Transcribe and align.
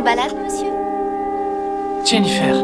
en 0.00 0.02
balade, 0.02 0.34
monsieur 0.42 0.68
Jennifer. 2.06 2.54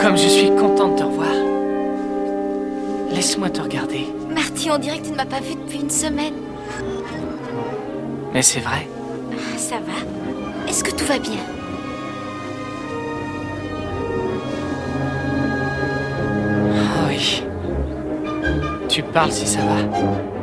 Comme 0.00 0.16
je 0.16 0.28
suis 0.28 0.50
contente 0.56 0.94
de 0.94 0.98
te 1.00 1.04
revoir. 1.04 1.34
Laisse-moi 3.10 3.50
te 3.50 3.60
regarder. 3.60 4.06
Marty, 4.30 4.70
on 4.70 4.78
dirait 4.78 4.98
que 4.98 5.04
tu 5.04 5.10
ne 5.10 5.16
m'as 5.16 5.26
pas 5.26 5.40
vu 5.40 5.54
depuis 5.54 5.80
une 5.80 5.90
semaine. 5.90 6.34
Mais 8.32 8.42
c'est 8.42 8.60
vrai. 8.60 8.88
Ah, 9.32 9.58
ça 9.58 9.76
va 9.76 10.68
Est-ce 10.68 10.82
que 10.82 10.90
tout 10.92 11.04
va 11.04 11.18
bien? 11.18 11.40
Ah 16.72 17.06
oui. 17.08 17.44
Tu 18.88 19.02
parles 19.02 19.32
si 19.32 19.46
ça 19.46 19.60
va. 19.60 20.33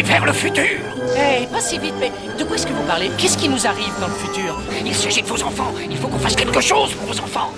Mais 0.00 0.06
vers 0.06 0.24
le 0.24 0.32
futur. 0.32 0.64
Hey, 1.14 1.46
pas 1.46 1.60
si 1.60 1.78
vite, 1.78 1.92
mais 2.00 2.10
de 2.38 2.44
quoi 2.44 2.56
est-ce 2.56 2.66
que 2.66 2.72
vous 2.72 2.84
parlez? 2.84 3.10
Qu'est-ce 3.18 3.36
qui 3.36 3.50
nous 3.50 3.66
arrive 3.66 3.92
dans 4.00 4.06
le 4.06 4.14
futur? 4.14 4.58
Il 4.86 4.94
s'agit 4.94 5.20
de 5.20 5.26
vos 5.26 5.42
enfants. 5.42 5.74
Il 5.90 5.96
faut 5.98 6.08
qu'on 6.08 6.18
fasse 6.18 6.36
quelque 6.36 6.62
chose 6.62 6.94
pour 6.94 7.12
vos 7.12 7.20
enfants. 7.20 7.52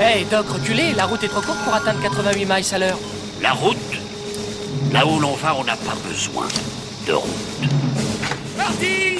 Hey, 0.00 0.24
Doc, 0.30 0.46
reculez, 0.48 0.94
la 0.96 1.04
route 1.04 1.22
est 1.22 1.28
trop 1.28 1.42
courte 1.42 1.58
pour 1.64 1.74
atteindre 1.74 2.00
88 2.00 2.46
miles 2.46 2.64
à 2.72 2.78
l'heure. 2.78 2.98
La 3.42 3.52
route? 3.52 3.76
Là 4.90 5.06
où 5.06 5.20
l'on 5.20 5.34
va, 5.34 5.54
on 5.54 5.64
n'a 5.64 5.76
pas 5.76 5.94
besoin 6.08 6.48
de 7.06 7.12
route. 7.12 7.28
Marty! 8.56 9.18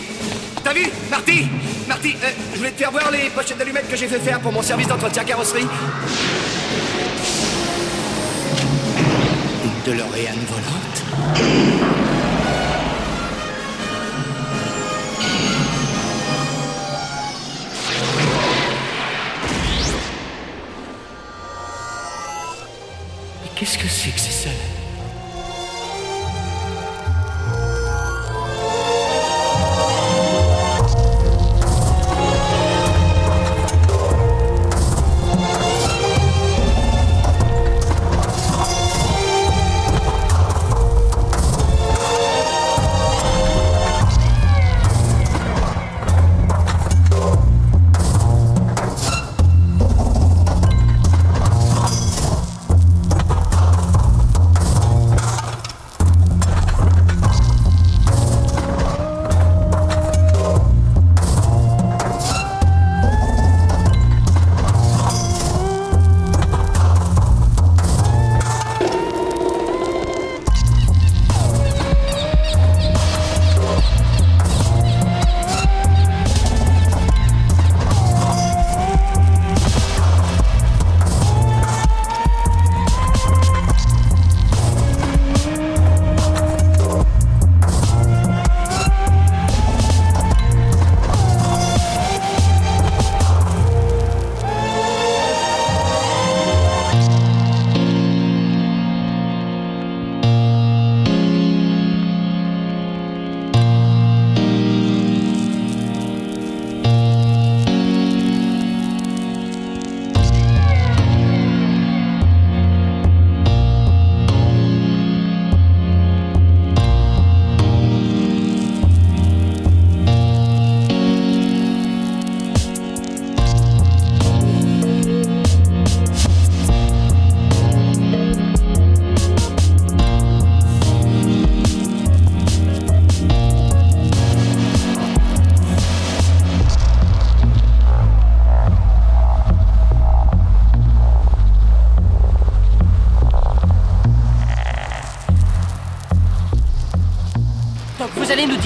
T'as 0.65 0.73
vu? 0.73 0.87
Marty! 1.11 1.47
Marty, 1.89 2.17
euh, 2.25 2.31
je 2.55 2.59
voulais 2.59 2.71
te 2.71 2.79
faire 2.79 2.91
voir 2.91 3.11
les 3.11 3.29
pochettes 3.29 3.59
d'allumettes 3.59 3.91
que 3.91 3.97
j'ai 3.97 4.09
fait 4.09 4.19
faire 4.19 4.41
pour 4.41 4.53
mon 4.53 4.63
service 4.63 4.89
d'entretien 4.89 5.25
carrosserie. 5.25 5.67
Une 9.65 9.93
DeLorean 9.93 10.39
volante 10.49 12.10
qu'est-ce 23.55 23.79
que 23.79 23.89
c'est 23.89 24.11
que 24.11 24.21
c'est 24.21 24.49
ça 24.49 24.51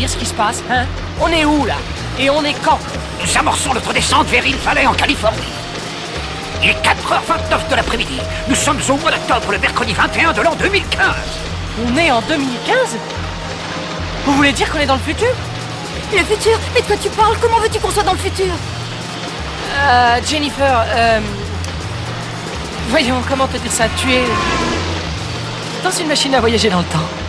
dire 0.04 0.10
ce 0.10 0.18
qui 0.18 0.26
se 0.26 0.34
passe, 0.34 0.62
hein? 0.70 0.84
On 1.20 1.28
est 1.28 1.44
où 1.44 1.64
là? 1.64 1.76
Et 2.18 2.28
on 2.28 2.44
est 2.44 2.54
quand? 2.62 2.78
Nous 3.22 3.38
amorçons 3.38 3.72
notre 3.72 3.92
descente 3.92 4.26
vers 4.26 4.46
Hill 4.46 4.56
Valley 4.56 4.86
en 4.86 4.92
Californie. 4.92 5.52
Il 6.62 6.70
est 6.70 6.82
4h29 6.82 7.70
de 7.70 7.74
l'après-midi. 7.76 8.18
Nous 8.48 8.54
sommes 8.54 8.80
au 8.88 8.96
mois 8.96 9.10
d'octobre, 9.10 9.52
le 9.52 9.58
mercredi 9.58 9.94
21 9.94 10.32
de 10.32 10.42
l'an 10.42 10.54
2015. 10.56 11.06
On 11.86 11.96
est 11.96 12.10
en 12.10 12.20
2015 12.20 12.76
Vous 14.26 14.34
voulez 14.34 14.52
dire 14.52 14.70
qu'on 14.70 14.78
est 14.78 14.86
dans 14.86 14.94
le 14.94 15.00
futur? 15.00 15.28
Le 16.12 16.18
futur? 16.18 16.58
Mais 16.74 16.82
de 16.82 16.86
quoi 16.86 16.96
tu 16.96 17.08
parles. 17.10 17.36
Comment 17.40 17.58
veux-tu 17.58 17.80
qu'on 17.80 17.90
soit 17.90 18.02
dans 18.02 18.12
le 18.12 18.18
futur? 18.18 18.52
Euh, 19.76 20.20
Jennifer, 20.28 20.84
euh... 20.86 21.20
Voyons, 22.90 23.22
comment 23.28 23.46
te 23.46 23.56
dire 23.56 23.72
ça? 23.72 23.84
Tu 23.96 24.12
es... 24.12 24.22
Dans 25.82 25.90
une 25.90 26.08
machine 26.08 26.34
à 26.34 26.40
voyager 26.40 26.68
dans 26.68 26.78
le 26.78 26.84
temps. 26.84 27.23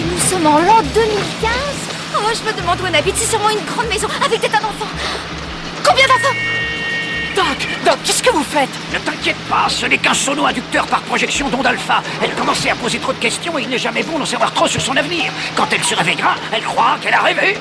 Et 0.00 0.02
nous 0.02 0.18
sommes 0.18 0.46
en 0.46 0.58
l'an 0.58 0.80
2015 0.94 1.50
Oh, 2.16 2.30
je 2.32 2.50
me 2.50 2.56
demande 2.58 2.80
où 2.80 2.84
on 2.90 2.94
habite. 2.94 3.14
C'est 3.18 3.28
sûrement 3.30 3.50
une 3.50 3.64
grande 3.66 3.86
maison 3.88 4.08
avec 4.24 4.40
des 4.40 4.48
tas 4.48 4.58
d'enfants. 4.58 4.88
Combien 5.86 6.06
d'enfants? 6.06 6.36
Doc, 7.36 7.68
Doc, 7.84 7.98
qu'est-ce 8.02 8.22
que 8.22 8.30
vous 8.30 8.42
faites? 8.42 8.70
Ne 8.94 8.98
t'inquiète 8.98 9.36
pas, 9.50 9.66
ce 9.68 9.84
n'est 9.84 9.98
qu'un 9.98 10.14
sono-inducteur 10.14 10.86
par 10.86 11.02
projection 11.02 11.50
d'onde 11.50 11.66
alpha. 11.66 12.02
Elle 12.22 12.34
commençait 12.34 12.70
à 12.70 12.76
poser 12.76 12.98
trop 12.98 13.12
de 13.12 13.18
questions 13.18 13.58
et 13.58 13.62
il 13.62 13.68
n'est 13.68 13.78
jamais 13.78 14.02
bon 14.02 14.18
d'en 14.18 14.24
savoir 14.24 14.54
trop 14.54 14.66
sur 14.66 14.80
son 14.80 14.96
avenir. 14.96 15.30
Quand 15.54 15.66
elle 15.70 15.84
se 15.84 15.94
réveillera, 15.94 16.34
elle 16.50 16.62
croira 16.62 16.96
qu'elle 17.02 17.14
a 17.14 17.20
rêvé. 17.20 17.58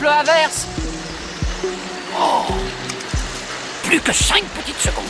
Maintenant 0.00 0.02
Mais 0.02 0.02
il 0.02 0.02
pleut 0.02 0.08
à 0.08 0.22
verse 0.22 0.66
Plus 3.84 4.00
que 4.00 4.12
5 4.12 4.42
petites 4.42 4.78
secondes. 4.78 5.04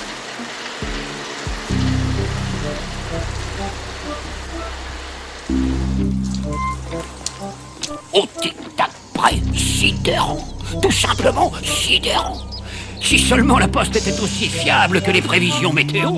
Oh, 8.12 8.26
tic-tac, 8.40 8.90
près, 9.14 9.40
sidérant. 9.54 10.38
Tout 10.82 10.90
simplement 10.90 11.52
sidérant. 11.64 12.36
Si 13.00 13.18
seulement 13.18 13.58
la 13.58 13.68
poste 13.68 13.96
était 13.96 14.20
aussi 14.20 14.48
fiable 14.48 15.00
que 15.00 15.10
les 15.10 15.22
prévisions 15.22 15.72
météo. 15.72 16.10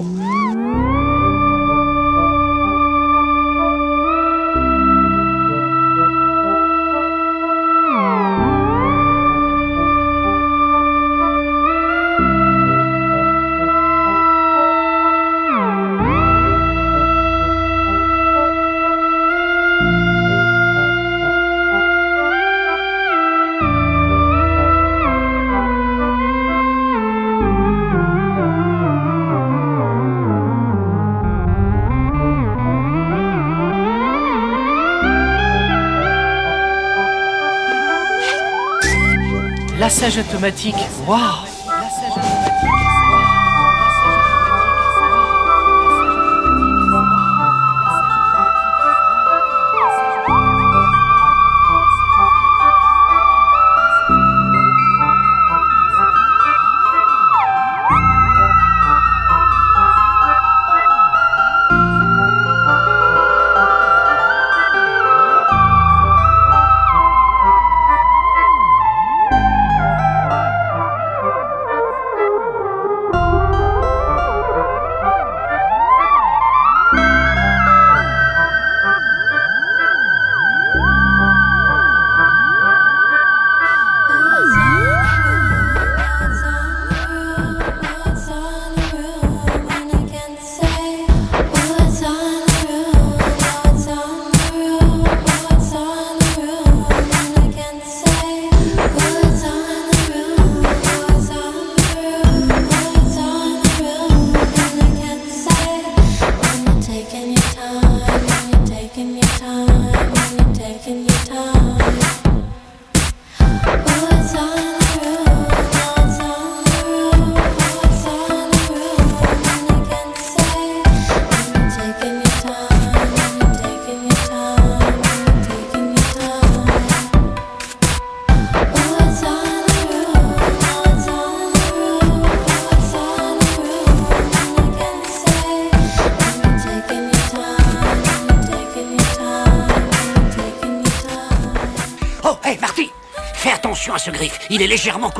Automatique. 40.16 40.74
Waouh 41.06 41.47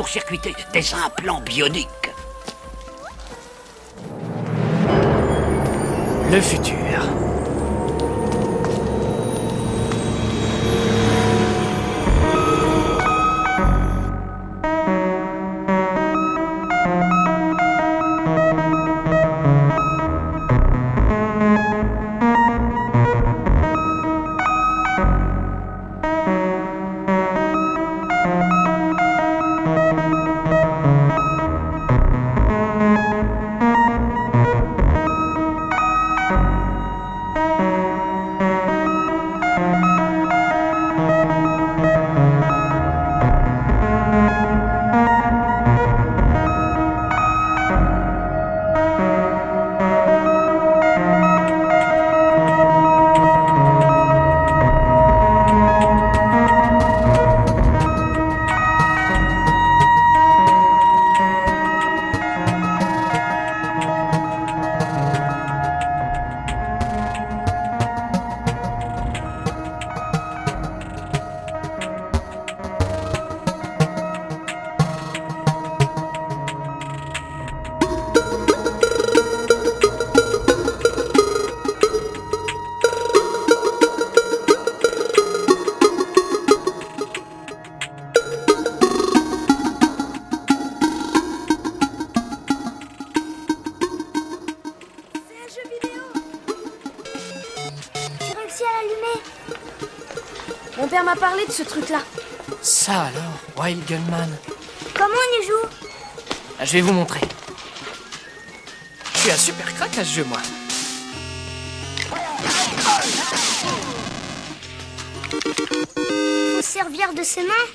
court-circuité. 0.09 0.55
Des 0.73 0.93
implants 0.93 1.41
bioniques. 1.41 1.87
Le 6.31 6.41
futur. 6.41 6.68
Ce 101.59 101.63
truc-là. 101.65 101.99
Ça 102.61 103.01
alors, 103.01 103.37
Wild 103.57 103.85
Gunman. 103.85 104.29
Comment 104.93 105.09
on 105.13 105.43
y 105.43 105.45
joue 105.45 105.69
Ah, 106.57 106.63
Je 106.63 106.71
vais 106.73 106.81
vous 106.81 106.93
montrer. 106.93 107.19
Je 109.13 109.19
suis 109.19 109.31
un 109.31 109.37
super 109.37 109.73
crack 109.75 109.97
à 109.97 110.05
ce 110.05 110.15
jeu, 110.15 110.23
moi. 110.23 110.37
Faut 115.95 116.61
se 116.61 116.61
servir 116.61 117.13
de 117.13 117.23
ses 117.23 117.43
mains 117.43 117.67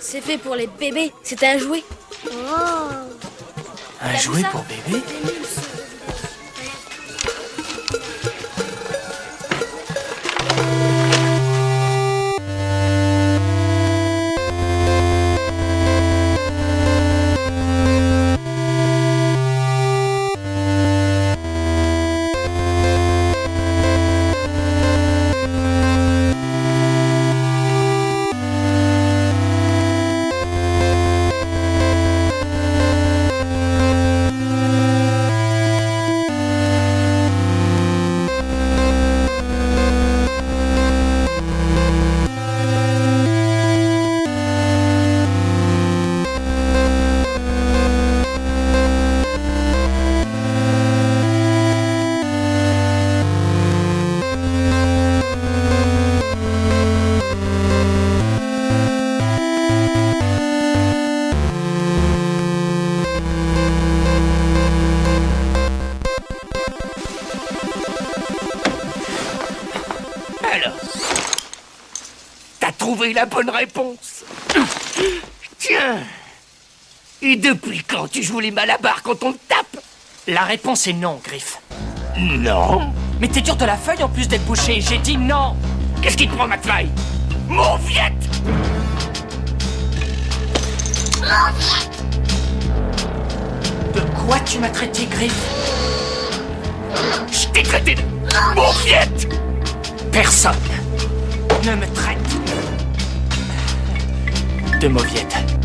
C'est 0.00 0.22
fait 0.22 0.38
pour 0.38 0.54
les 0.54 0.66
bébés. 0.66 1.12
C'est 1.22 1.42
un 1.42 1.58
jouet. 1.58 1.84
Oh 2.26 2.30
Un 4.00 4.16
jouet 4.16 4.44
pour 4.50 4.62
bébé 4.62 5.02
la 73.16 73.24
bonne 73.24 73.48
réponse. 73.48 74.24
Tiens. 75.58 76.00
Et 77.22 77.36
depuis 77.36 77.82
quand 77.82 78.08
tu 78.08 78.22
joues 78.22 78.40
les 78.40 78.50
malabars 78.50 79.02
quand 79.02 79.22
on 79.24 79.32
te 79.32 79.38
tape? 79.48 79.82
La 80.26 80.42
réponse 80.42 80.86
est 80.86 80.92
non, 80.92 81.18
Griff. 81.24 81.58
Non? 82.18 82.92
Mais 83.18 83.28
t'es 83.28 83.40
dur 83.40 83.56
de 83.56 83.64
la 83.64 83.78
feuille 83.78 84.02
en 84.02 84.10
plus 84.10 84.28
d'être 84.28 84.44
bouché. 84.44 84.82
J'ai 84.82 84.98
dit 84.98 85.16
non. 85.16 85.56
Qu'est-ce 86.02 86.18
qui 86.18 86.28
te 86.28 86.34
prend, 86.34 86.46
McFly 86.46 86.88
Mauviette 87.48 88.12
De 93.94 94.00
quoi 94.26 94.38
tu 94.40 94.58
m'as 94.58 94.68
traité, 94.68 95.06
Griff? 95.06 95.32
Je 97.32 97.46
t'ai 97.48 97.62
traité 97.62 97.94
de 97.94 98.02
mauviette 98.54 99.26
Personne 100.12 100.54
ne 101.64 101.74
me 101.76 101.86
traite 101.94 102.15
de 104.80 104.88
mauviette. 104.88 105.55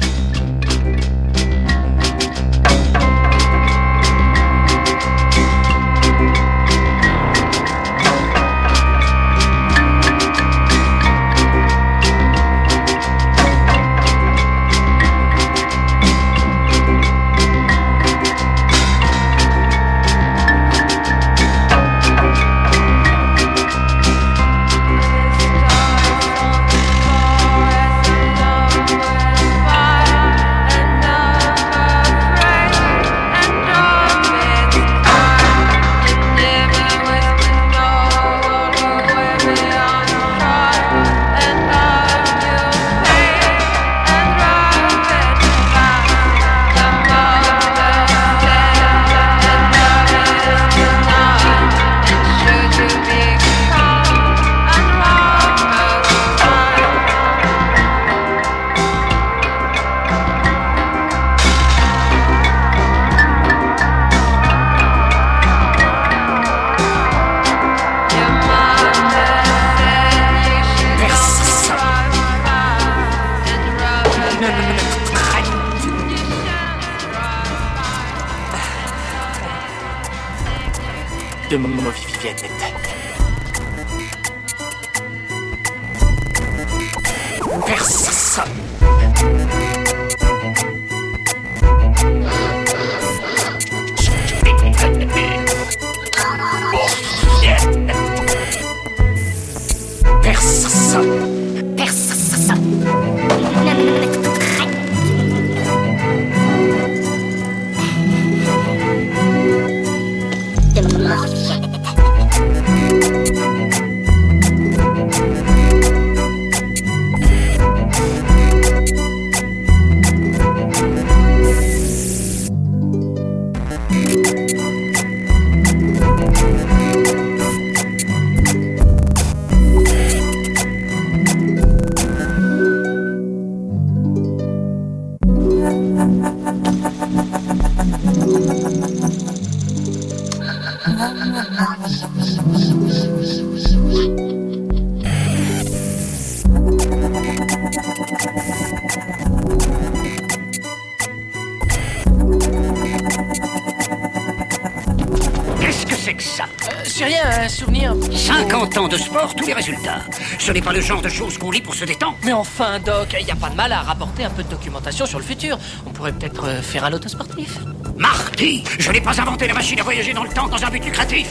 Tous 159.42 159.48
les 159.48 159.54
résultats. 159.54 160.00
Ce 160.40 160.52
n'est 160.52 160.62
pas 160.62 160.74
le 160.74 160.82
genre 160.82 161.02
de 161.02 161.10
choses 161.10 161.38
qu'on 161.38 161.52
lit 161.52 161.62
pour 161.62 161.74
se 161.74 161.86
détendre. 161.86 162.18
Mais 162.24 162.34
enfin, 162.34 162.80
Doc, 162.80 163.16
il 163.20 163.26
n'y 163.26 163.32
a 163.32 163.36
pas 163.36 163.50
de 163.50 163.56
mal 163.56 163.72
à 163.72 163.82
rapporter 163.82 164.24
un 164.24 164.30
peu 164.30 164.44
de 164.44 164.50
documentation 164.50 165.06
sur 165.06 165.20
le 165.20 165.26
futur. 165.26 165.58
On 165.86 165.92
pourrait 165.92 166.14
peut-être 166.14 166.46
euh, 166.46 166.62
faire 166.62 166.86
un 166.86 166.90
loto 166.90 167.10
sportif. 167.10 167.58
Marty, 167.98 168.64
je 168.80 168.92
n'ai 168.92 169.02
pas 169.02 169.20
inventé 169.20 169.48
la 169.48 169.54
machine 169.54 169.80
à 169.80 169.84
voyager 169.84 170.14
dans 170.14 170.24
le 170.24 170.30
temps 170.30 170.48
dans 170.48 170.64
un 170.64 170.70
but 170.70 170.84
lucratif. 170.84 171.28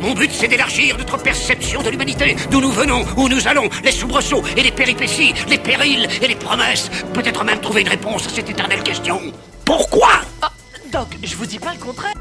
Mon 0.00 0.14
but, 0.14 0.30
c'est 0.32 0.48
d'élargir 0.48 0.96
notre 0.96 1.18
perception 1.18 1.82
de 1.82 1.90
l'humanité, 1.90 2.34
d'où 2.50 2.60
nous 2.60 2.72
venons, 2.72 3.04
où 3.18 3.28
nous 3.28 3.46
allons, 3.46 3.68
les 3.84 3.92
soubresauts 3.92 4.42
et 4.56 4.62
les 4.62 4.70
péripéties, 4.70 5.34
les 5.46 5.58
périls 5.58 6.08
et 6.22 6.28
les 6.28 6.36
promesses. 6.36 6.90
Peut-être 7.12 7.44
même 7.44 7.60
trouver 7.60 7.82
une 7.82 7.88
réponse 7.88 8.26
à 8.26 8.30
cette 8.30 8.48
éternelle 8.48 8.82
question. 8.82 9.20
Pourquoi? 9.64 10.08
Ah, 10.40 10.50
Doc, 10.90 11.08
je 11.22 11.36
vous 11.36 11.46
dis 11.46 11.58
pas 11.58 11.72
le 11.74 11.78
contraire. 11.78 12.14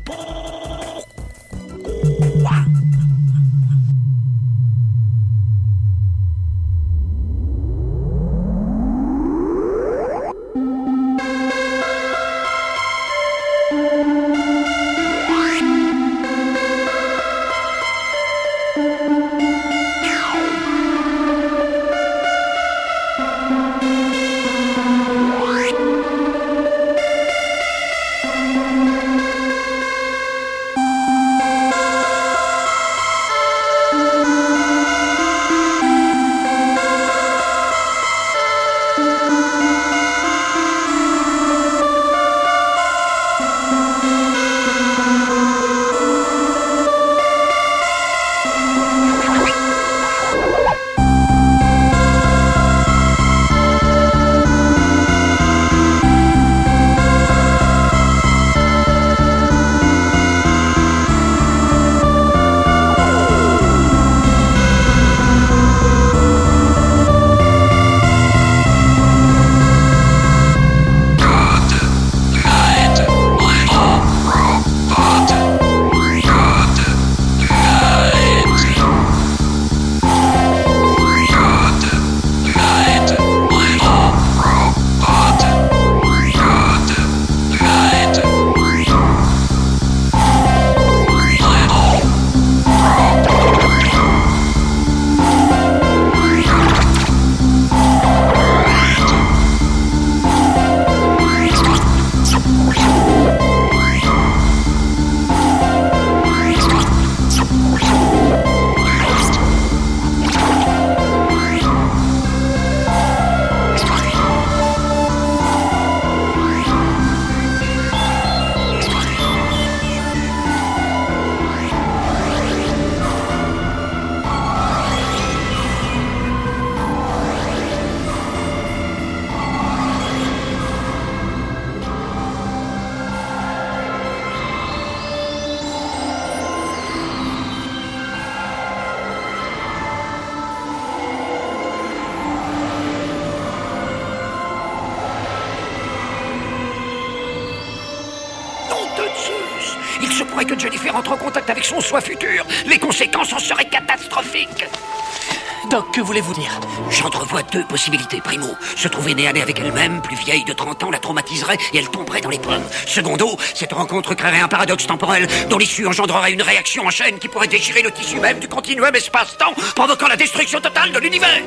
Dire 156.19 156.60
J'entrevois 156.89 157.43
deux 157.43 157.63
possibilités. 157.63 158.19
Primo, 158.19 158.47
se 158.75 158.89
trouver 158.89 159.15
nez 159.15 159.27
à 159.27 159.32
nez 159.32 159.41
avec 159.41 159.58
elle-même, 159.60 160.01
plus 160.01 160.17
vieille 160.17 160.43
de 160.43 160.51
30 160.51 160.84
ans, 160.84 160.91
la 160.91 160.99
traumatiserait 160.99 161.58
et 161.73 161.77
elle 161.77 161.89
tomberait 161.89 162.19
dans 162.19 162.29
les 162.29 162.39
pommes. 162.39 162.63
Secondo, 162.86 163.38
cette 163.53 163.71
rencontre 163.71 164.15
créerait 164.15 164.41
un 164.41 164.49
paradoxe 164.49 164.86
temporel 164.86 165.27
dont 165.49 165.58
l'issue 165.58 165.88
engendrerait 165.88 166.34
une 166.34 166.41
réaction 166.41 166.86
en 166.86 166.89
chaîne 166.89 167.19
qui 167.19 167.29
pourrait 167.29 167.47
déchirer 167.47 167.82
le 167.82 167.91
tissu 167.91 168.19
même 168.19 168.39
du 168.39 168.49
continuum 168.49 168.93
espace-temps, 168.93 169.53
provoquant 169.75 170.08
la 170.08 170.17
destruction 170.17 170.60
totale 170.60 170.91
de 170.91 170.99
l'univers. 170.99 171.41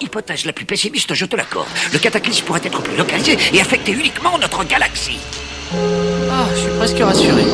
Hypothèse 0.00 0.44
la 0.44 0.52
plus 0.52 0.64
pessimiste, 0.64 1.14
je 1.14 1.24
te 1.24 1.36
l'accorde. 1.36 1.68
Le 1.92 1.98
cataclysme 2.00 2.44
pourrait 2.46 2.62
être 2.64 2.82
plus 2.82 2.96
localisé 2.96 3.38
et 3.52 3.60
affecter 3.60 3.92
uniquement 3.92 4.38
notre 4.38 4.64
galaxie. 4.64 5.20
Ah, 5.72 6.46
je 6.52 6.60
suis 6.60 6.76
presque 6.78 6.98
rassuré. 6.98 7.44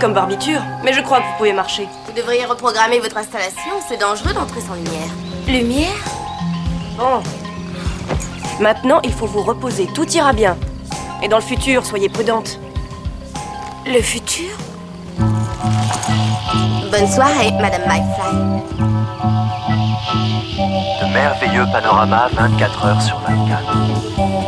Comme 0.00 0.12
barbiture 0.12 0.60
Mais 0.82 0.92
je 0.92 1.00
crois 1.00 1.18
que 1.18 1.22
vous 1.24 1.36
pouvez 1.38 1.52
marcher. 1.52 1.86
Vous 2.06 2.12
devriez 2.12 2.44
reprogrammer 2.44 2.98
votre 2.98 3.16
installation, 3.16 3.72
c'est 3.88 3.96
dangereux 3.96 4.32
d'entrer 4.32 4.60
sans 4.60 4.74
lumière. 4.74 5.08
Lumière? 5.46 5.94
Bon. 6.98 7.22
Maintenant, 8.60 9.00
il 9.04 9.12
faut 9.12 9.26
vous 9.26 9.42
reposer. 9.42 9.86
Tout 9.94 10.08
ira 10.10 10.32
bien. 10.32 10.56
Et 11.22 11.28
dans 11.28 11.38
le 11.38 11.42
futur, 11.42 11.86
soyez 11.86 12.08
prudente. 12.08 12.58
Le 13.86 14.00
futur? 14.02 14.50
Bonne 16.90 17.08
soirée, 17.08 17.52
Madame 17.60 17.82
McFly. 17.86 18.93
De 21.00 21.06
merveilleux 21.12 21.66
panoramas 21.72 22.28
24 22.36 22.84
heures 22.86 23.02
sur 23.02 23.18
24. 23.26 23.76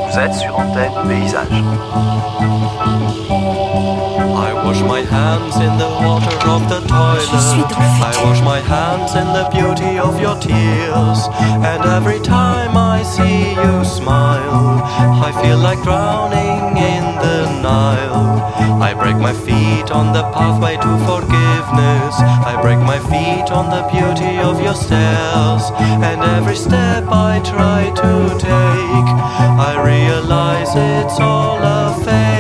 Vous 0.08 0.18
êtes 0.18 0.34
sur 0.34 0.58
Antenne 0.58 0.92
Paysage. 1.08 1.62
I 4.38 4.52
wash 4.64 4.80
my 4.82 5.02
hands 5.02 5.56
in 5.56 5.76
the 5.78 5.88
water 6.00 6.36
of 6.48 6.68
the 6.68 6.80
Je 7.18 7.38
suis 7.38 7.62
toilet. 7.62 7.86
I 8.00 8.24
wash 8.24 8.40
my 8.42 8.60
hands 8.60 9.14
in 9.14 9.32
the 9.32 9.48
beauty 9.50 9.98
of 9.98 10.20
your 10.20 10.36
tears. 10.38 11.28
And 11.62 11.84
every 11.84 12.20
time 12.20 12.76
I 12.76 13.02
see 13.02 13.54
you 13.54 13.84
smile, 13.84 14.82
I 15.22 15.32
feel 15.42 15.58
like 15.58 15.82
drowning 15.82 16.76
in 16.76 17.15
I 18.88 18.94
break 18.94 19.16
my 19.16 19.32
feet 19.32 19.90
on 19.90 20.12
the 20.12 20.22
pathway 20.32 20.76
to 20.76 20.92
forgiveness. 21.10 22.14
I 22.20 22.58
break 22.60 22.78
my 22.78 22.98
feet 22.98 23.50
on 23.50 23.70
the 23.70 23.82
beauty 23.90 24.38
of 24.38 24.60
your 24.60 24.74
stairs. 24.74 25.70
And 25.80 26.22
every 26.22 26.56
step 26.56 27.04
I 27.08 27.40
try 27.44 27.90
to 28.02 28.38
take, 28.38 29.08
I 29.68 29.82
realize 29.84 30.70
it's 30.74 31.18
all 31.20 31.58
a 31.62 32.04
fake. 32.04 32.35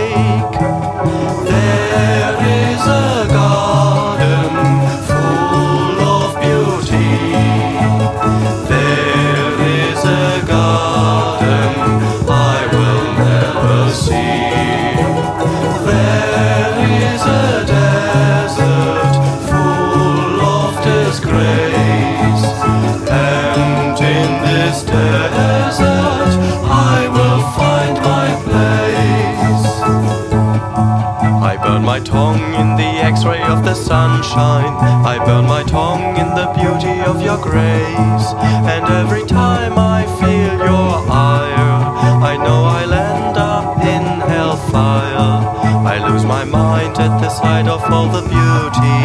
I 34.38 35.18
burn 35.24 35.46
my 35.46 35.62
tongue 35.62 36.16
in 36.16 36.28
the 36.28 36.52
beauty 36.52 37.00
of 37.00 37.22
your 37.22 37.38
grace. 37.38 38.26
And 38.68 38.84
every 38.84 39.24
time 39.24 39.78
I 39.78 40.04
feel 40.20 40.58
your 40.58 40.92
ire, 41.08 41.76
I 42.22 42.36
know 42.36 42.64
I'll 42.64 42.92
end 42.92 43.36
up 43.38 43.78
in 43.80 44.04
hellfire. 44.28 45.40
I 45.86 46.06
lose 46.06 46.24
my 46.24 46.44
mind 46.44 46.98
at 46.98 47.18
the 47.18 47.30
sight 47.30 47.66
of 47.66 47.82
all 47.90 48.08
the 48.08 48.22
beauty. 48.28 49.00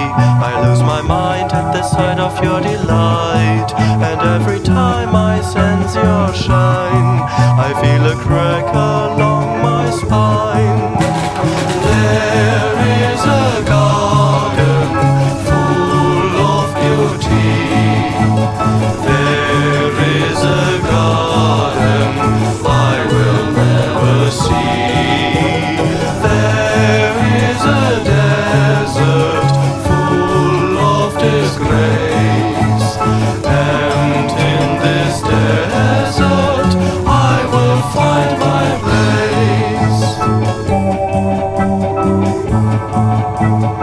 I 0.49 0.67
lose 0.67 0.81
my 0.81 1.01
mind 1.01 1.53
at 1.53 1.71
the 1.71 1.83
sight 1.83 2.19
of 2.19 2.43
your 2.43 2.59
delight. 2.59 3.71
And 3.77 4.19
every 4.35 4.59
time 4.59 5.15
I 5.15 5.39
sense 5.39 5.95
your 5.95 6.33
shine, 6.33 7.21
I 7.57 7.71
feel 7.79 8.05
a 8.11 8.15
crack 8.21 8.65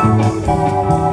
Música 0.09 1.08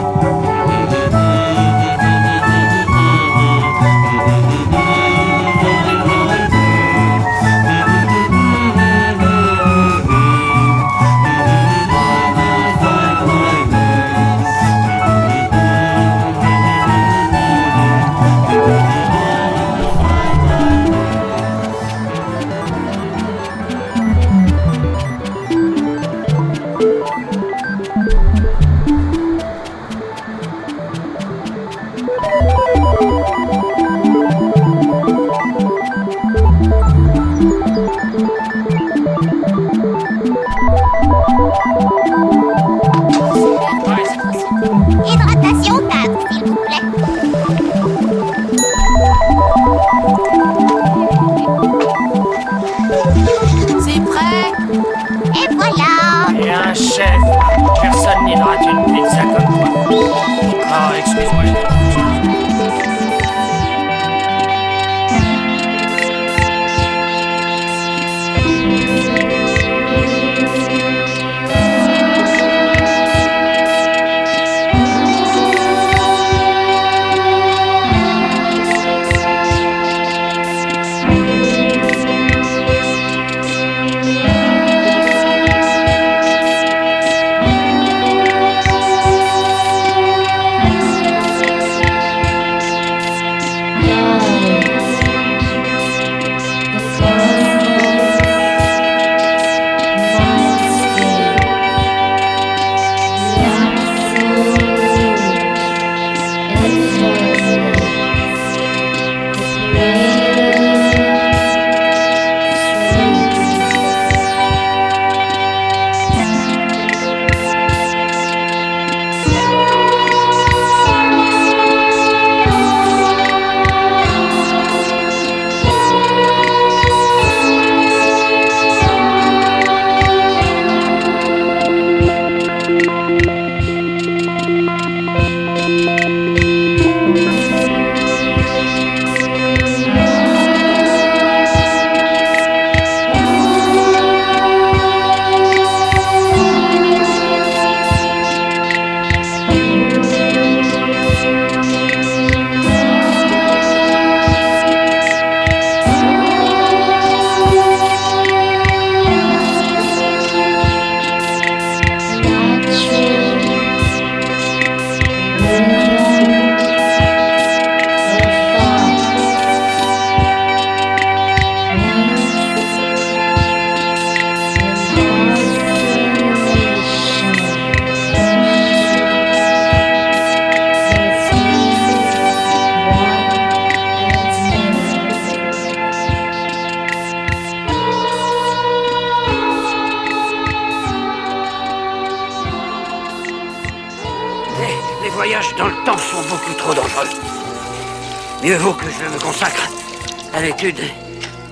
à 200.46 200.48
l'étude 200.48 200.84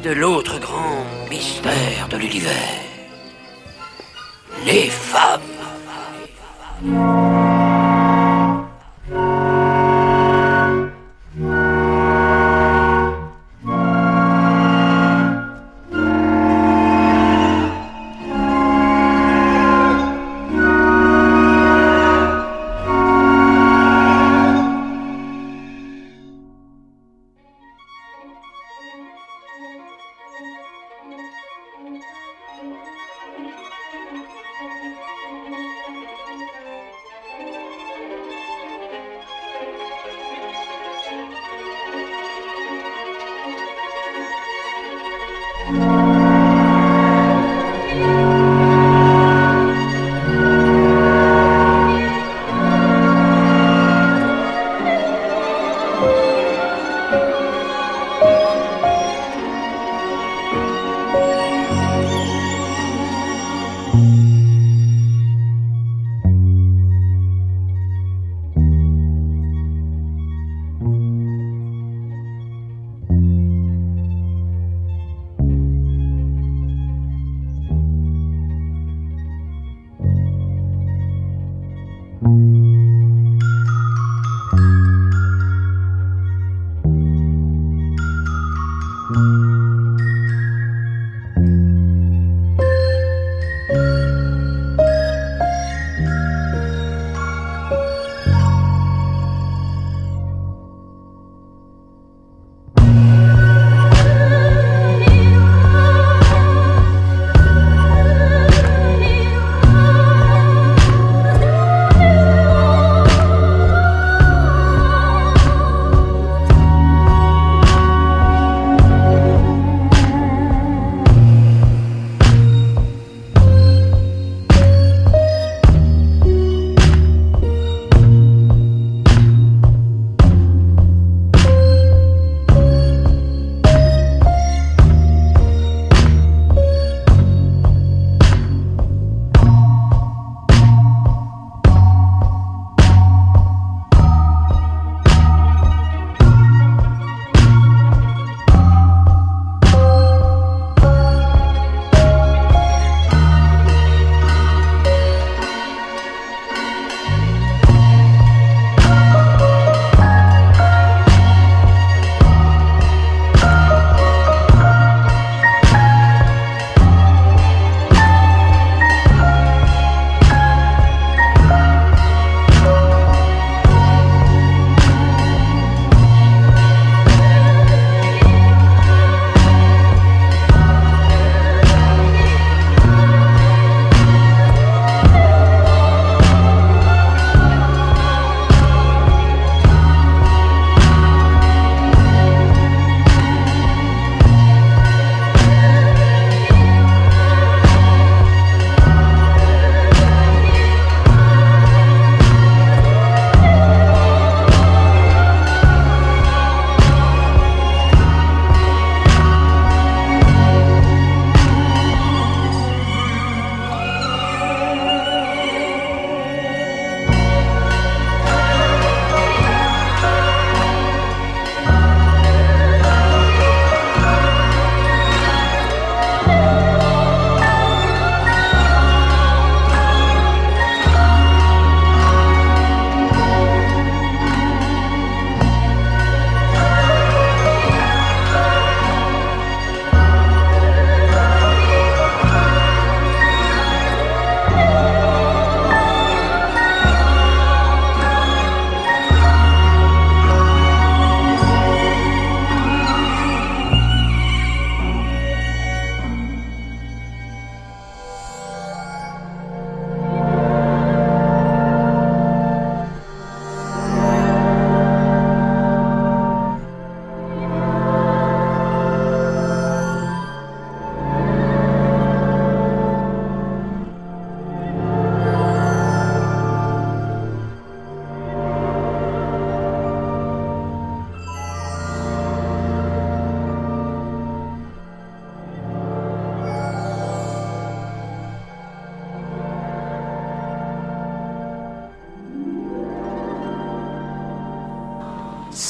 de 0.03 0.11
l'autre 0.11 0.42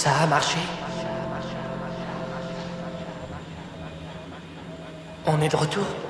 Ça 0.04 0.12
a 0.18 0.28
marché. 0.28 0.58
On 5.26 5.42
est 5.42 5.48
de 5.48 5.56
retour. 5.56 6.03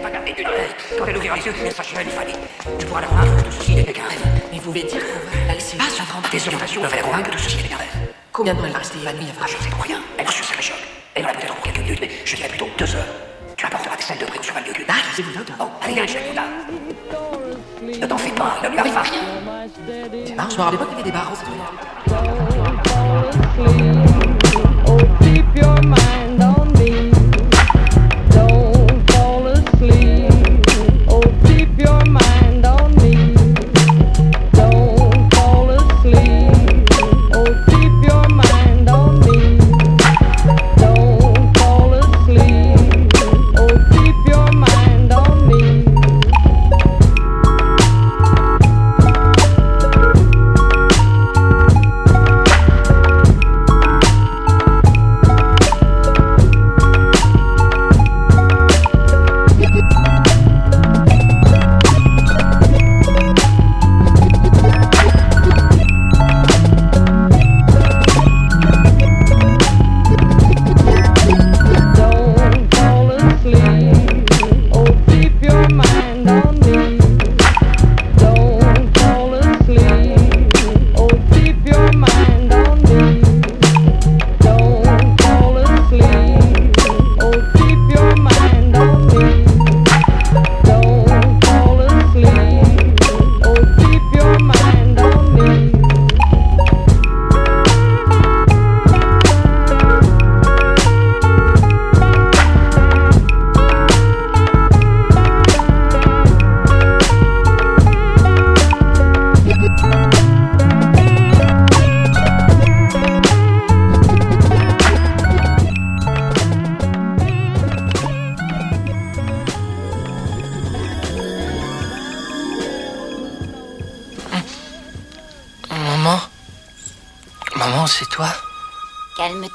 Pas 0.00 0.10
gardé 0.10 0.34
une 0.36 0.46
rêve. 0.46 0.74
Quand 0.98 1.06
elle 1.06 1.16
les 1.38 1.44
yeux. 1.46 1.52
Tu 2.80 2.86
pourras 2.86 3.00
la 3.00 3.06
que 3.06 3.44
tout 3.44 3.52
ceci 3.52 3.76
qu'un. 3.92 4.02
Mais 4.52 4.58
vous 4.58 4.72
voulez 4.72 4.82
dire 4.82 5.02
avant 6.02 6.28
Tes 6.30 6.46
orientations 6.46 6.82
la 6.82 7.22
que 7.22 7.30
ceci 7.38 7.58
qu'un. 7.68 7.78
Combien 8.32 8.54
de 8.54 8.58
temps 8.58 8.66
elle 8.66 8.72
va 8.72 8.78
rester 8.78 8.98
évanouie 8.98 9.26
Ah, 9.40 9.46
je 9.46 9.62
sais 9.62 9.70
pour 9.70 9.84
rien. 9.84 10.00
Elle 10.18 10.26
reçut 10.26 10.42
ses 10.42 10.60
choc. 10.62 10.97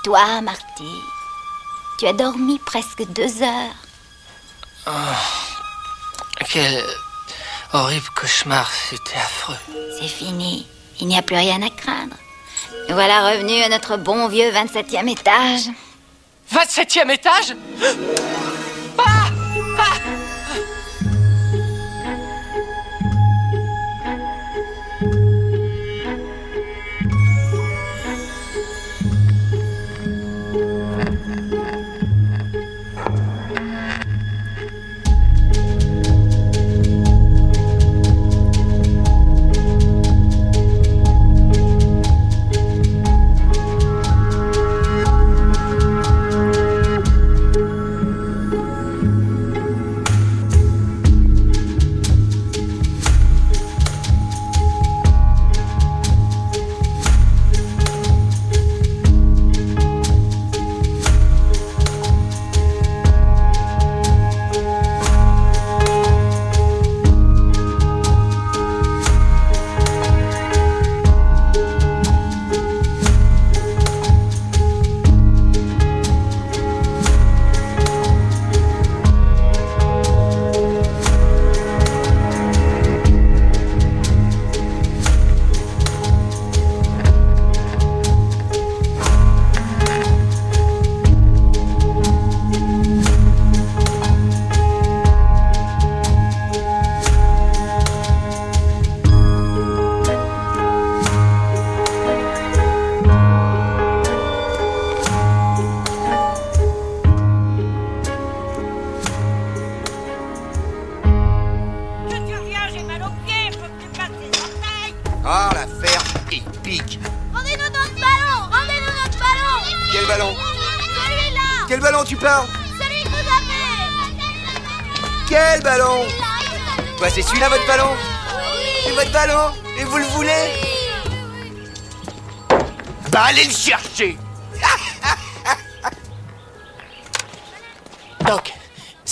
Calme-toi, 0.03 0.41
Marty. 0.41 1.01
Tu 1.99 2.07
as 2.07 2.13
dormi 2.13 2.59
presque 2.59 3.03
deux 3.13 3.41
heures. 3.41 3.75
Quel 6.51 6.83
horrible 7.71 8.07
cauchemar, 8.15 8.69
c'était 8.89 9.15
affreux. 9.17 9.57
C'est 9.99 10.07
fini. 10.07 10.67
Il 10.99 11.07
n'y 11.07 11.17
a 11.17 11.21
plus 11.21 11.35
rien 11.35 11.61
à 11.61 11.69
craindre. 11.69 12.15
Nous 12.89 12.95
voilà 12.95 13.31
revenus 13.31 13.63
à 13.63 13.69
notre 13.69 13.97
bon 13.97 14.27
vieux 14.27 14.51
27e 14.51 15.09
étage. 15.09 15.69
27e 16.51 17.11
étage? 17.11 17.55
Quel 18.97 20.22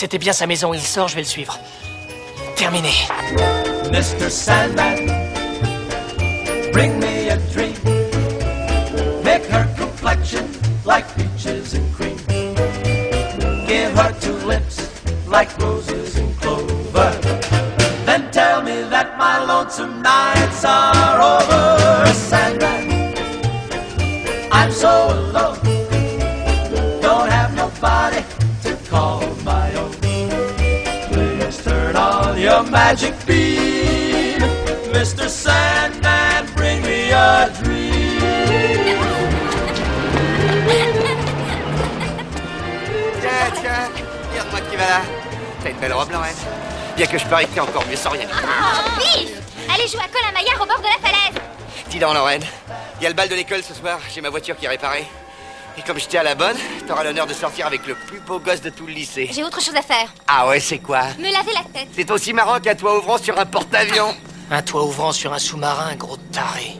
c'était 0.01 0.17
bien 0.17 0.33
sa 0.33 0.47
maison, 0.47 0.73
il 0.73 0.81
sort, 0.81 1.09
je 1.09 1.13
vais 1.13 1.21
le 1.21 1.27
suivre. 1.27 1.59
Terminé. 2.55 2.89
Mr. 3.91 4.31
Encore 47.59 47.85
mieux 47.87 47.95
sans 47.95 48.11
rien. 48.11 48.27
Oh, 48.31 48.91
Allez 49.73 49.87
jouer 49.87 50.01
à 50.01 50.07
Colin-Maillard 50.07 50.61
au 50.61 50.65
bord 50.65 50.77
de 50.79 50.83
la 50.83 51.09
falaise 51.09 51.41
Dis 51.89 51.97
donc, 51.97 52.13
Lorraine, 52.13 52.43
il 52.99 53.03
y 53.03 53.05
a 53.07 53.09
le 53.09 53.15
bal 53.15 53.29
de 53.29 53.35
l'école 53.35 53.63
ce 53.63 53.73
soir. 53.73 53.99
J'ai 54.13 54.21
ma 54.21 54.29
voiture 54.29 54.55
qui 54.55 54.65
est 54.65 54.69
réparée. 54.69 55.05
Et 55.77 55.81
comme 55.81 55.97
j'étais 55.99 56.17
à 56.19 56.23
la 56.23 56.35
bonne, 56.35 56.55
t'auras 56.87 57.03
l'honneur 57.03 57.25
de 57.25 57.33
sortir 57.33 57.65
avec 57.65 57.87
le 57.87 57.95
plus 57.95 58.19
beau 58.19 58.39
gosse 58.39 58.61
de 58.61 58.69
tout 58.69 58.85
le 58.85 58.93
lycée. 58.93 59.29
J'ai 59.31 59.43
autre 59.43 59.59
chose 59.61 59.75
à 59.75 59.81
faire. 59.81 60.13
Ah 60.27 60.47
ouais, 60.47 60.59
c'est 60.59 60.79
quoi? 60.79 61.01
Me 61.17 61.31
laver 61.31 61.53
la 61.53 61.63
tête. 61.79 61.89
C'est 61.95 62.11
aussi 62.11 62.31
marrant 62.33 62.59
qu'un 62.59 62.75
toit 62.75 62.97
ouvrant 62.97 63.17
sur 63.17 63.37
un 63.39 63.45
porte-avions. 63.45 64.15
Un 64.51 64.61
toit 64.61 64.83
ouvrant 64.83 65.11
sur 65.11 65.33
un 65.33 65.39
sous-marin, 65.39 65.95
gros 65.95 66.17
taré. 66.31 66.75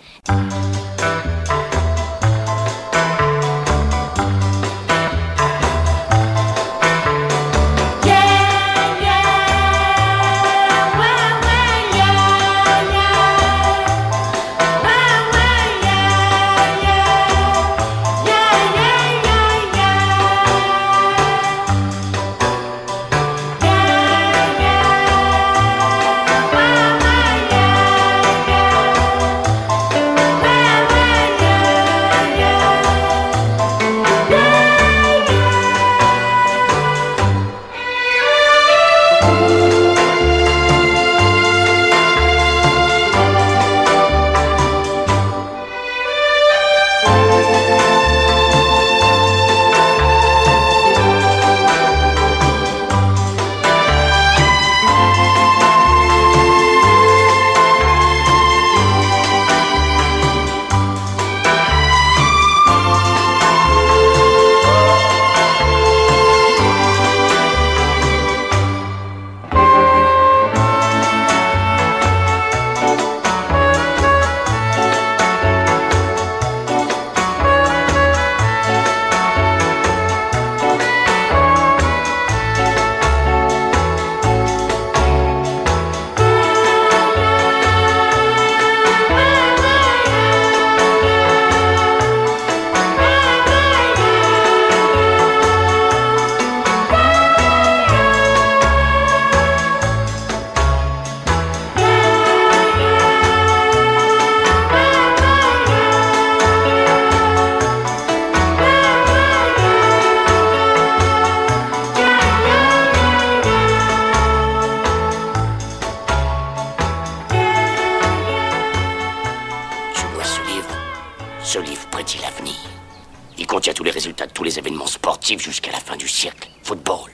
Jusqu'à 125.40 125.72
la 125.72 125.80
fin 125.80 125.96
du 125.96 126.08
siècle. 126.08 126.50
Football, 126.64 127.12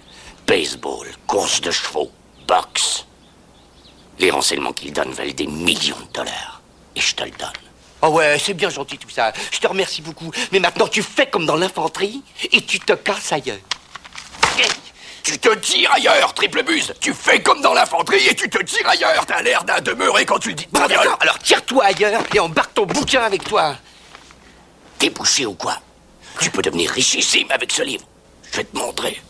baseball, 0.47 1.07
course 1.25 1.61
de 1.61 1.71
chevaux, 1.71 2.11
boxe. 2.47 3.05
Les 4.19 4.31
renseignements 4.31 4.73
qu'il 4.73 4.93
donne 4.93 5.11
valent 5.11 5.33
des 5.33 5.47
millions 5.47 5.99
de 5.99 6.13
dollars. 6.13 6.61
Et 6.95 7.01
je 7.01 7.15
te 7.15 7.23
le 7.23 7.31
donne. 7.31 7.49
Oh 8.01 8.09
ouais, 8.09 8.37
c'est 8.39 8.53
bien 8.53 8.69
gentil 8.69 8.97
tout 8.97 9.09
ça. 9.09 9.33
Je 9.51 9.59
te 9.59 9.67
remercie 9.67 10.01
beaucoup. 10.01 10.31
Mais 10.51 10.59
maintenant, 10.59 10.87
tu 10.87 11.01
fais 11.01 11.27
comme 11.27 11.45
dans 11.45 11.55
l'infanterie 11.55 12.23
et 12.51 12.61
tu 12.61 12.79
te 12.79 12.93
casses 12.93 13.31
ailleurs. 13.31 13.57
Tu 15.23 15.37
te 15.39 15.53
tires 15.55 15.91
ailleurs, 15.91 16.33
triple 16.33 16.63
buse 16.63 16.93
Tu 17.01 17.13
fais 17.13 17.41
comme 17.41 17.59
dans 17.61 17.73
l'infanterie 17.73 18.25
et 18.29 18.33
tu 18.33 18.49
te 18.49 18.63
tires 18.63 18.87
ailleurs 18.87 19.25
T'as 19.25 19.41
l'air 19.41 19.65
d'un 19.65 19.81
demeuré 19.81 20.25
quand 20.25 20.39
tu 20.39 20.49
le 20.49 20.55
dis 20.55 20.67
Bon, 20.71 20.87
d'accord. 20.87 21.17
Alors 21.19 21.37
tire-toi 21.39 21.83
ailleurs 21.83 22.23
et 22.33 22.39
embarque 22.39 22.73
ton 22.73 22.85
bouquin 22.85 23.23
avec 23.23 23.43
toi. 23.43 23.75
T'es 24.97 25.09
bouché 25.09 25.45
ou 25.45 25.53
quoi? 25.53 25.79
Tu 26.39 26.51
peux 26.51 26.61
devenir 26.61 26.91
richissime 26.91 27.47
avec 27.51 27.71
ce 27.71 27.81
livre. 27.81 28.05
Je 28.51 28.57
vais 28.57 28.63
te 28.63 28.77
montrer. 28.77 29.21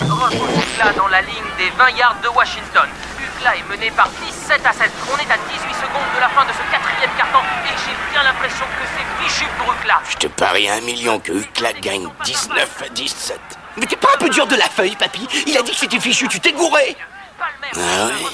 Repose 0.00 0.64
Ucla 0.74 0.92
dans 0.92 1.08
la 1.08 1.22
ligne 1.22 1.50
des 1.58 1.70
20 1.70 1.90
yards 1.90 2.20
de 2.22 2.28
Washington. 2.28 2.88
Ucla 3.18 3.56
est 3.56 3.68
mené 3.68 3.90
par 3.90 4.08
17 4.08 4.60
à 4.64 4.72
7. 4.72 4.90
On 5.12 5.16
est 5.18 5.30
à 5.30 5.36
18 5.36 5.74
secondes 5.74 6.14
de 6.14 6.20
la 6.20 6.28
fin 6.28 6.44
de 6.44 6.52
ce 6.52 6.70
quatrième 6.70 7.10
carton 7.16 7.40
et 7.64 7.74
j'ai 7.84 8.12
bien 8.12 8.22
l'impression 8.22 8.64
que 8.64 8.84
c'est 8.96 9.24
fichu 9.24 9.44
pour 9.58 9.72
Ucla. 9.74 10.00
Je 10.08 10.16
te 10.16 10.26
parie 10.28 10.68
un 10.68 10.80
million 10.80 11.18
que 11.18 11.32
Hucla 11.32 11.72
gagne 11.74 12.08
19 12.24 12.82
à 12.82 12.88
17. 12.88 13.40
Mais 13.76 13.86
t'es 13.86 13.96
pas 13.96 14.14
un 14.14 14.18
peu 14.18 14.28
dur 14.30 14.46
de 14.46 14.56
la 14.56 14.68
feuille, 14.68 14.96
papy? 14.96 15.26
Il 15.46 15.56
a 15.58 15.62
dit 15.62 15.72
que 15.72 15.76
c'était 15.76 16.00
fichu, 16.00 16.28
tu 16.28 16.40
t'es 16.40 16.52
gouré 16.52 16.96
Ah 17.76 18.08
oui. 18.16 18.26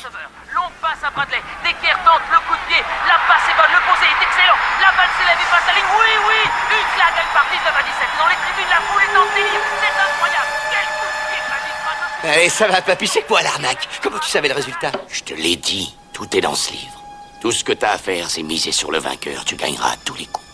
Longue 0.54 0.74
passe 0.82 1.02
à 1.06 1.10
Bradley. 1.10 1.42
Decker 1.62 1.94
tente 2.04 2.26
le 2.30 2.38
coup 2.48 2.58
de 2.58 2.64
pied. 2.66 2.82
La 3.06 3.18
passe 3.30 3.46
est 3.46 3.56
bonne. 3.56 3.70
Le 3.70 3.82
posé 3.86 4.06
est 4.06 4.22
excellent. 4.24 4.58
La 4.82 4.90
balle 4.98 5.12
s'élève 5.14 5.38
et 5.38 5.48
passe 5.50 5.66
la 5.66 5.74
ligne. 5.78 5.90
Oui, 5.94 6.12
oui. 6.26 6.40
Ucla 6.74 7.06
gagne 7.14 7.32
par 7.34 7.46
19 7.50 7.70
à 7.70 7.82
17. 7.86 8.18
Dans 8.18 8.28
les 8.28 8.38
tribunes, 8.42 8.70
la 8.70 8.80
foule 8.82 9.02
est 9.06 9.14
en 9.14 9.26
délire. 9.34 9.62
C'est 9.78 9.94
incroyable. 9.94 10.52
Quel 10.70 10.86
coup 10.98 11.10
de 11.10 11.22
pied 11.30 11.40
de 11.40 12.28
Allez, 12.34 12.48
ça 12.48 12.66
va, 12.68 12.82
papy, 12.82 13.06
c'est 13.06 13.22
quoi 13.22 13.42
l'arnaque? 13.42 13.88
Comment 14.02 14.18
tu 14.18 14.28
savais 14.28 14.48
le 14.48 14.54
résultat? 14.54 14.92
Je 15.08 15.22
te 15.22 15.34
l'ai 15.34 15.56
dit, 15.56 15.94
tout 16.12 16.28
est 16.36 16.40
dans 16.40 16.54
ce 16.54 16.72
livre. 16.72 16.98
Tout 17.40 17.52
ce 17.52 17.64
que 17.64 17.72
t'as 17.72 17.92
à 17.92 17.98
faire, 17.98 18.28
c'est 18.28 18.42
miser 18.42 18.72
sur 18.72 18.90
le 18.90 18.98
vainqueur. 18.98 19.44
Tu 19.44 19.56
gagneras 19.56 19.92
à 19.92 19.96
tous 20.04 20.14
les 20.14 20.26
coups. 20.26 20.46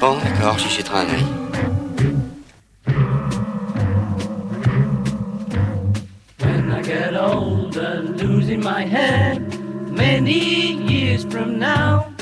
Bon, 0.00 0.18
d'accord, 0.18 0.58
j'y 0.58 0.68
jetterai 0.68 0.98
un 0.98 1.08
œil. 1.10 1.41
my 8.62 8.82
head 8.82 9.40
many 9.90 10.74
years 10.74 11.24
from 11.24 11.58
now? 11.58 12.14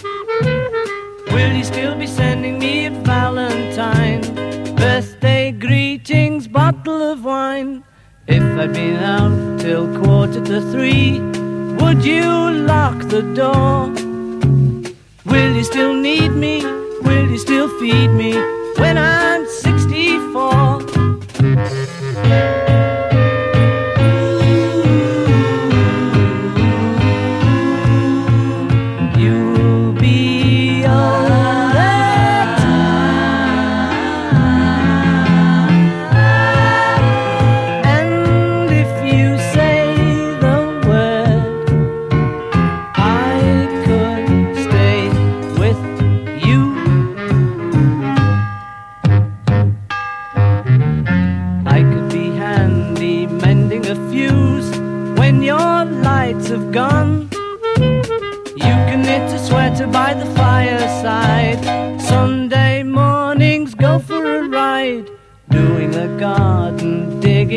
Will 1.32 1.52
you 1.52 1.64
still 1.64 1.94
be 1.96 2.06
sending 2.06 2.58
me 2.58 2.86
a 2.86 2.90
Valentine? 2.90 4.22
Birthday 4.74 5.52
greetings, 5.52 6.48
bottle 6.48 7.02
of 7.02 7.24
wine. 7.24 7.84
If 8.26 8.42
I'd 8.42 8.72
been 8.72 8.96
out 8.96 9.60
till 9.60 9.86
quarter 10.02 10.42
to 10.42 10.60
three, 10.72 11.20
would 11.78 12.02
you 12.04 12.50
lock 12.72 12.98
the 13.08 13.22
door? 13.34 13.88
Will 15.26 15.54
you 15.54 15.64
still 15.64 15.92
need 15.92 16.30
me? 16.30 16.64
Will 17.02 17.30
you 17.30 17.38
still 17.38 17.68
feed 17.78 18.08
me 18.08 18.32
when 18.78 18.96
I'm 18.96 19.39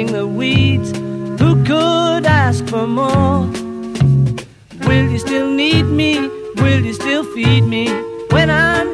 the 0.08 0.28
weeds. 0.28 0.91
Who 1.39 1.64
could 1.64 2.26
ask 2.26 2.66
for 2.68 2.88
more? 2.88 3.47
Will 4.88 5.10
you 5.10 5.20
still 5.20 5.49
need 5.51 5.84
me? 5.84 6.28
Will 6.56 6.82
you 6.82 6.93
still 6.93 7.24
feed 7.24 7.62
me 7.62 7.88
when 8.30 8.49
I'm 8.49 8.93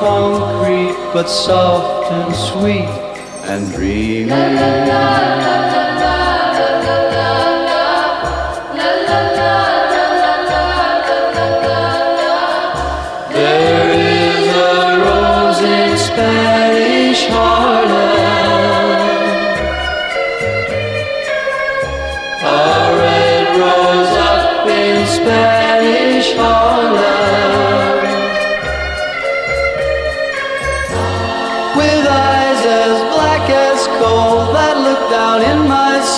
concrete, 0.00 0.96
but 1.12 1.28
soft 1.28 2.12
and 2.12 2.34
sweet 2.34 2.88
and 3.50 3.72
dreamy. 3.72 5.87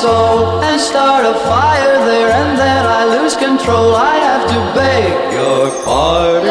soul 0.00 0.62
and 0.62 0.80
start 0.80 1.26
a 1.26 1.34
fire 1.50 1.98
there, 2.06 2.30
and 2.32 2.58
then 2.58 2.86
I 2.86 3.02
lose 3.16 3.36
control. 3.36 3.94
I 3.94 4.16
have 4.28 4.44
to 4.52 4.58
beg 4.76 5.12
your 5.38 5.66
pardon. 5.84 6.48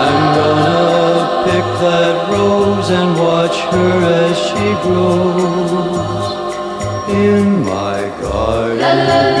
I'm 0.00 0.22
gonna 0.38 1.44
pick 1.46 1.66
that 1.84 2.14
rose 2.32 2.90
and 3.00 3.10
watch 3.26 3.58
her 3.72 3.94
as 4.26 4.36
she 4.46 4.68
grows 4.84 6.28
in 7.24 7.44
my 7.64 7.98
garden. 8.20 9.31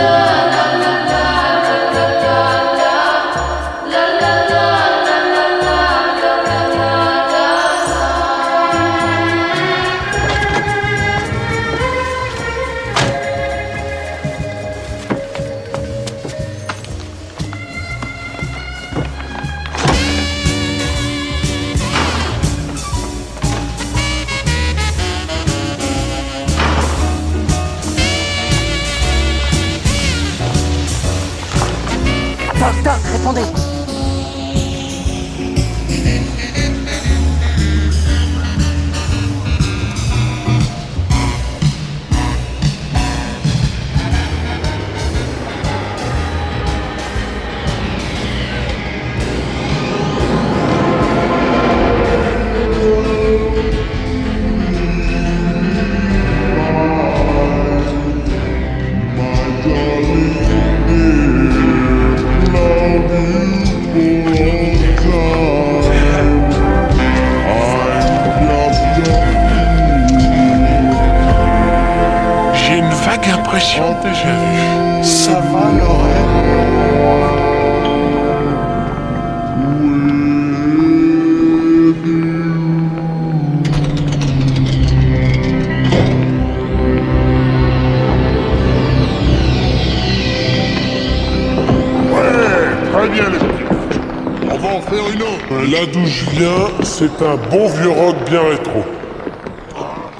C'est 97.02 97.26
un 97.26 97.36
bon 97.50 97.68
vieux 97.68 97.90
rock 97.90 98.14
bien 98.30 98.42
rétro. 98.42 98.84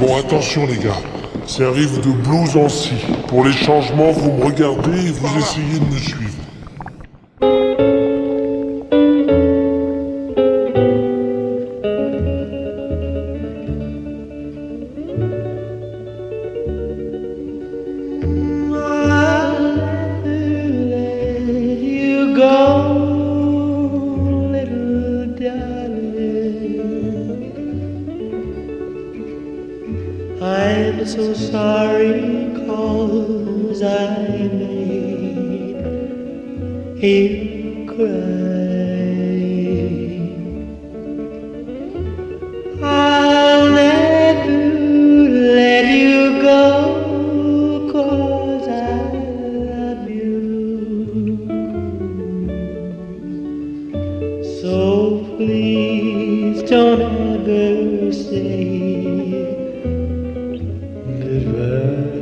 Bon, 0.00 0.16
attention 0.16 0.66
les 0.66 0.78
gars, 0.78 0.98
c'est 1.46 1.64
un 1.64 1.70
riff 1.70 2.00
de 2.00 2.10
blues 2.10 2.56
en 2.56 2.68
si. 2.68 2.94
Pour 3.28 3.44
les 3.44 3.52
changements, 3.52 4.10
vous 4.10 4.32
me 4.32 4.44
regardez 4.46 5.06
et 5.06 5.12
vous 5.12 5.38
essayez 5.38 5.78
de 5.78 5.84
me 5.84 5.98
suivre. 5.98 6.31
Please 55.46 56.62
don't 56.70 57.02
ever 57.02 58.12
say 58.12 58.62
goodbye. 61.22 62.12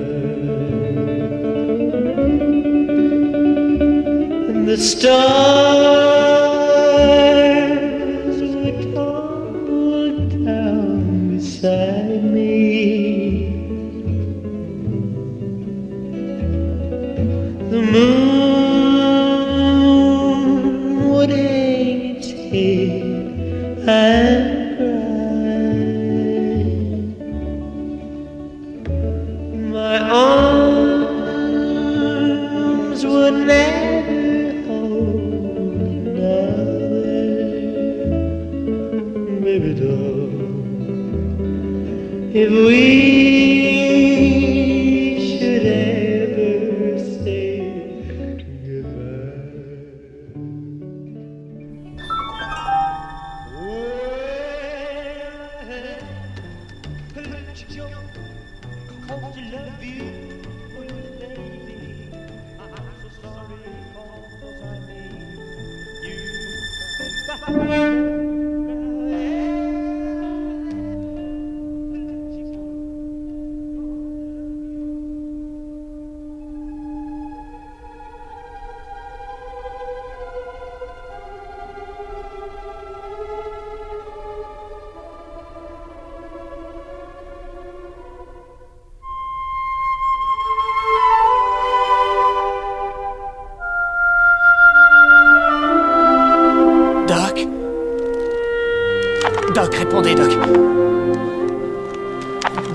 And 4.51 4.67
the 4.67 4.79
stars 4.79 6.30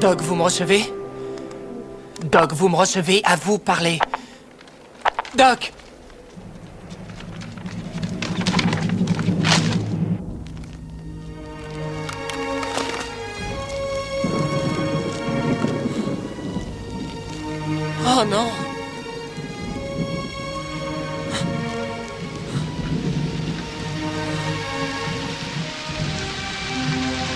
Doc, 0.06 0.22
vous 0.22 0.36
me 0.36 0.44
recevez? 0.44 0.94
Doc, 2.26 2.54
vous 2.54 2.70
me 2.70 2.76
recevez 2.76 3.22
À 3.24 3.36
vous 3.38 3.58
parler. 3.58 3.98
Doc 5.36 5.74
Oh 18.06 18.24
non 18.30 18.52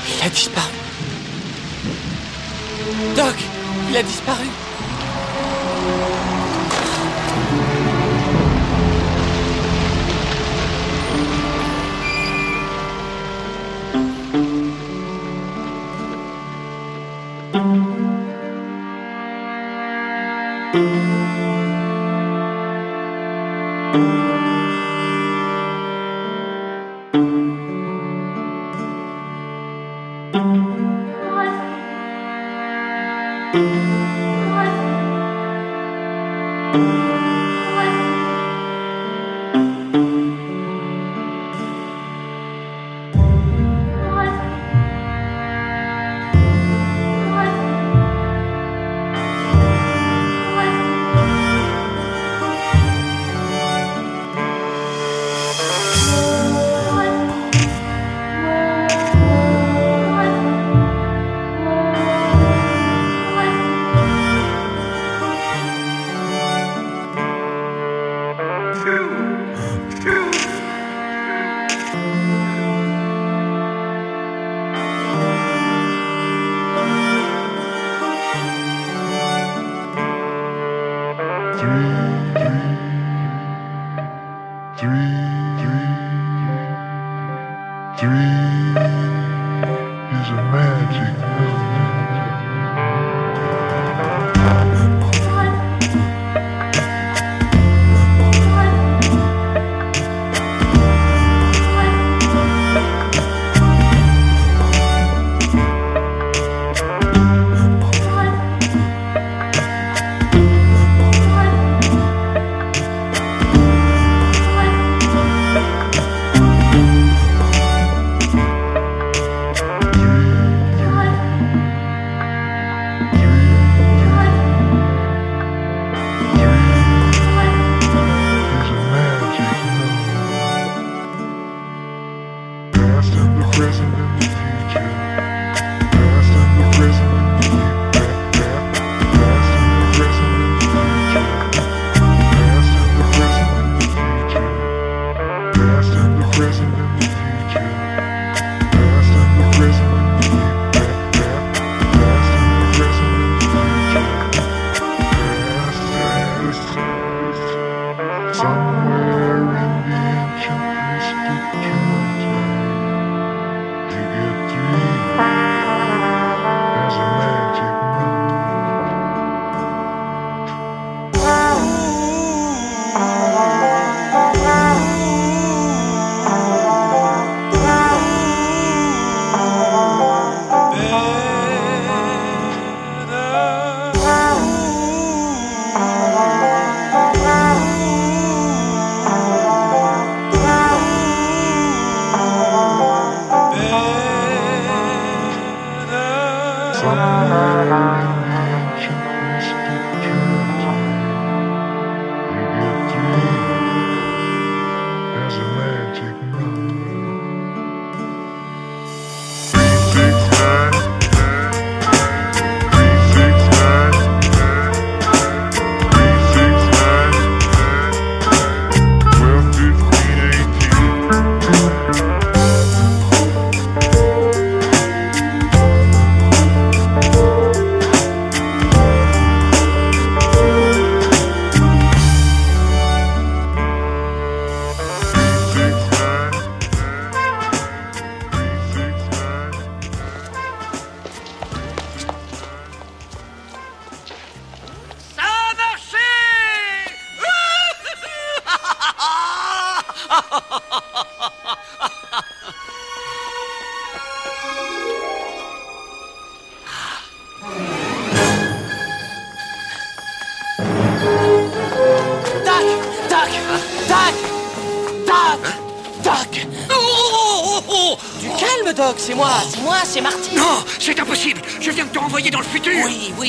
Il 0.06 0.24
a 0.24 0.30
disparu. 0.30 0.69
Il 3.90 3.98
a 3.98 4.04
disparu. 4.04 4.69
three, 81.60 81.68
three, 84.78 85.12
three, 85.60 85.90
three. 88.00 88.29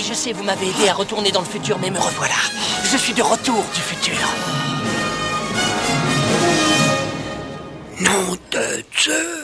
Je 0.02 0.14
sais, 0.14 0.32
vous 0.32 0.42
m'avez 0.42 0.66
aidé 0.66 0.88
à 0.88 0.94
retourner 0.94 1.30
dans 1.30 1.40
le 1.40 1.46
futur, 1.46 1.78
mais 1.78 1.90
me 1.90 1.98
revoilà. 1.98 2.34
Je 2.90 2.96
suis 2.96 3.12
de 3.12 3.22
retour 3.22 3.62
du 3.74 3.80
futur. 3.80 4.16
Nom 8.00 8.36
de 8.50 8.82
Dieu 8.98 9.39